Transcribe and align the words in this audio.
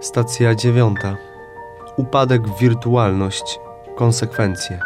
Stacja 0.00 0.54
dziewiąta. 0.54 1.16
Upadek 1.96 2.48
w 2.48 2.58
wirtualność. 2.58 3.60
Konsekwencje. 3.94 4.80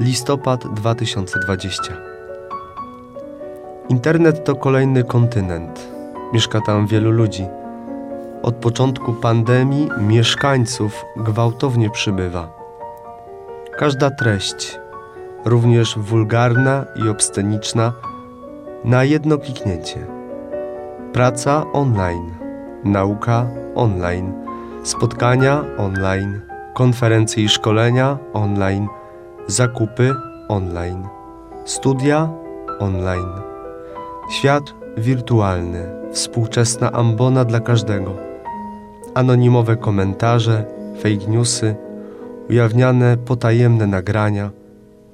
Listopad 0.00 0.74
2020. 0.74 1.82
Internet 3.88 4.44
to 4.44 4.54
kolejny 4.54 5.04
kontynent. 5.04 5.88
Mieszka 6.32 6.60
tam 6.60 6.86
wielu 6.86 7.10
ludzi. 7.10 7.46
Od 8.42 8.54
początku 8.54 9.12
pandemii 9.12 9.88
mieszkańców 10.00 11.04
gwałtownie 11.16 11.90
przybywa. 11.90 12.48
Każda 13.78 14.10
treść, 14.10 14.78
również 15.44 15.98
wulgarna 15.98 16.84
i 17.04 17.08
obsceniczna, 17.08 17.92
na 18.84 19.04
jedno 19.04 19.38
kliknięcie. 19.38 20.06
Praca 21.12 21.64
online, 21.72 22.35
nauka 22.86 23.46
online, 23.74 24.32
spotkania 24.82 25.64
online, 25.78 26.40
konferencje 26.74 27.44
i 27.44 27.48
szkolenia 27.48 28.18
online, 28.32 28.88
zakupy 29.46 30.14
online, 30.48 31.08
studia 31.64 32.28
online. 32.78 33.32
Świat 34.30 34.74
wirtualny, 34.96 35.86
współczesna 36.12 36.92
ambona 36.92 37.44
dla 37.44 37.60
każdego. 37.60 38.16
Anonimowe 39.14 39.76
komentarze, 39.76 40.64
fake 40.96 41.26
newsy, 41.28 41.74
ujawniane 42.50 43.16
potajemne 43.16 43.86
nagrania, 43.86 44.50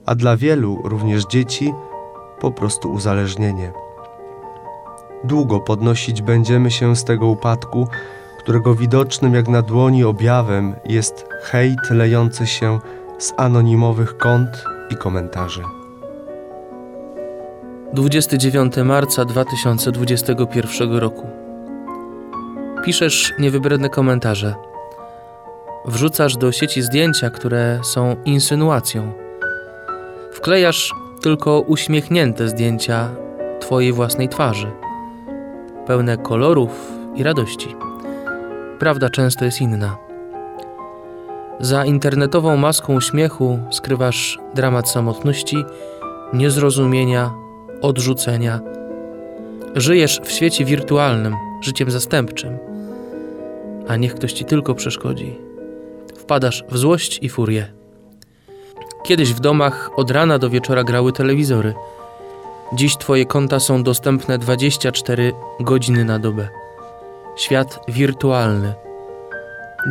a 0.07 0.15
dla 0.15 0.37
wielu, 0.37 0.79
również 0.85 1.25
dzieci, 1.25 1.75
po 2.41 2.51
prostu 2.51 2.93
uzależnienie. 2.93 3.73
Długo 5.25 5.61
podnosić 5.61 6.23
będziemy 6.23 6.71
się 6.71 6.97
z 6.97 7.05
tego 7.05 7.27
upadku, 7.27 7.89
którego 8.39 8.75
widocznym 8.75 9.35
jak 9.35 9.49
na 9.49 9.63
dłoni 9.63 10.05
objawem 10.05 10.75
jest 10.85 11.29
hejt 11.43 11.91
lejący 11.91 12.47
się 12.47 12.81
z 13.19 13.33
anonimowych 13.37 14.17
kont 14.17 14.65
i 14.91 14.97
komentarzy. 14.97 15.63
29 17.93 18.77
marca 18.85 19.25
2021 19.25 20.93
roku. 20.93 21.27
Piszesz 22.85 23.33
niewybredne 23.39 23.89
komentarze. 23.89 24.55
Wrzucasz 25.87 26.37
do 26.37 26.53
sieci 26.53 26.83
zdjęcia, 26.83 27.31
które 27.31 27.81
są 27.83 28.17
insynuacją. 28.25 29.13
Wklejasz 30.33 30.93
tylko 31.23 31.61
uśmiechnięte 31.61 32.49
zdjęcia 32.49 33.09
Twojej 33.61 33.93
własnej 33.93 34.29
twarzy, 34.29 34.71
pełne 35.87 36.17
kolorów 36.17 36.93
i 37.15 37.23
radości. 37.23 37.77
Prawda 38.79 39.11
często 39.11 39.45
jest 39.45 39.61
inna. 39.61 39.97
Za 41.61 41.85
internetową 41.85 42.57
maską 42.57 42.95
uśmiechu 42.95 43.59
skrywasz 43.71 44.39
dramat 44.55 44.89
samotności, 44.89 45.65
niezrozumienia, 46.33 47.31
odrzucenia. 47.83 48.61
Żyjesz 49.75 50.21
w 50.25 50.31
świecie 50.31 50.65
wirtualnym, 50.65 51.37
życiem 51.61 51.91
zastępczym, 51.91 52.59
a 53.89 53.97
niech 53.97 54.15
ktoś 54.15 54.33
ci 54.33 54.45
tylko 54.45 54.75
przeszkodzi. 54.75 55.39
Wpadasz 56.17 56.65
w 56.69 56.79
złość 56.79 57.19
i 57.23 57.29
furię. 57.29 57.73
Kiedyś 59.03 59.33
w 59.33 59.41
domach 59.41 59.91
od 59.97 60.11
rana 60.11 60.39
do 60.39 60.51
wieczora 60.51 60.85
grały 60.85 61.13
telewizory. 61.13 61.75
Dziś 62.75 62.97
Twoje 62.97 63.27
konta 63.27 63.61
są 63.61 63.83
dostępne 63.83 64.39
24 64.39 65.33
godziny 65.61 66.05
na 66.05 66.19
dobę. 66.19 66.49
Świat 67.37 67.81
wirtualny. 67.89 68.75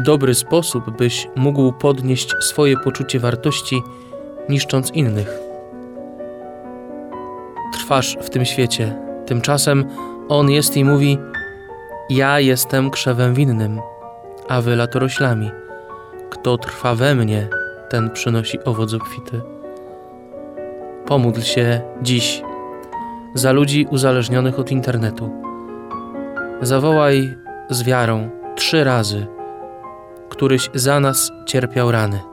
Dobry 0.06 0.36
sposób, 0.36 0.98
byś 0.98 1.28
mógł 1.36 1.72
podnieść 1.72 2.34
swoje 2.40 2.78
poczucie 2.78 3.20
wartości, 3.20 3.82
niszcząc 4.50 4.92
innych. 4.92 5.40
Trwasz 7.74 8.18
w 8.22 8.30
tym 8.30 8.46
świecie, 8.46 8.96
tymczasem 9.26 9.86
on 10.30 10.50
jest 10.50 10.78
i 10.78 10.86
mówi: 10.86 11.18
Ja 12.10 12.40
jestem 12.40 12.92
krzewem 12.92 13.34
winnym, 13.34 13.82
a 14.48 14.62
wy 14.62 14.76
latoroślami. 14.76 15.52
Kto 16.30 16.58
trwa 16.58 16.96
we 16.96 17.16
mnie, 17.16 17.48
ten 17.90 18.10
przynosi 18.10 18.64
owoc 18.64 18.94
obfity. 18.94 19.42
Pomódl 21.06 21.42
się 21.42 21.82
dziś 22.02 22.42
za 23.34 23.52
ludzi 23.52 23.88
uzależnionych 23.90 24.60
od 24.60 24.72
internetu. 24.72 25.32
Zawołaj 26.62 27.38
z 27.70 27.84
wiarą 27.84 28.30
trzy 28.56 28.84
razy, 28.84 29.28
któryś 30.30 30.70
za 30.74 31.00
nas 31.00 31.32
cierpiał 31.46 31.92
rany. 31.92 32.31